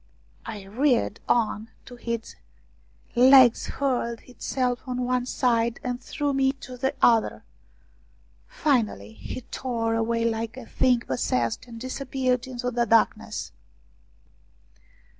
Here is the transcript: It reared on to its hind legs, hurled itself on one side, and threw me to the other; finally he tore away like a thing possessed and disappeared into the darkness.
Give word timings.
It 0.47 0.65
reared 0.67 1.19
on 1.29 1.69
to 1.85 1.95
its 2.01 2.35
hind 3.13 3.29
legs, 3.29 3.67
hurled 3.67 4.21
itself 4.21 4.79
on 4.87 5.03
one 5.05 5.27
side, 5.27 5.79
and 5.83 6.01
threw 6.01 6.33
me 6.33 6.53
to 6.53 6.75
the 6.75 6.95
other; 7.03 7.43
finally 8.47 9.13
he 9.13 9.41
tore 9.41 9.93
away 9.93 10.25
like 10.25 10.57
a 10.57 10.65
thing 10.65 11.01
possessed 11.01 11.67
and 11.67 11.79
disappeared 11.79 12.47
into 12.47 12.71
the 12.71 12.87
darkness. 12.87 13.51